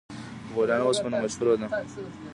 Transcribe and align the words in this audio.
غوریان 0.53 0.81
وسپنه 0.85 1.17
مشهوره 1.23 1.55
ده؟ 1.61 1.67